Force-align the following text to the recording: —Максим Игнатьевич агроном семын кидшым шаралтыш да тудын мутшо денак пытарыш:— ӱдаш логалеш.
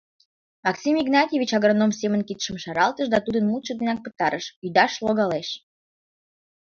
—Максим 0.65 0.95
Игнатьевич 1.01 1.51
агроном 1.57 1.91
семын 1.99 2.21
кидшым 2.27 2.55
шаралтыш 2.63 3.07
да 3.13 3.17
тудын 3.25 3.43
мутшо 3.47 3.73
денак 3.79 3.99
пытарыш:— 4.05 4.45
ӱдаш 4.65 4.93
логалеш. 5.05 5.49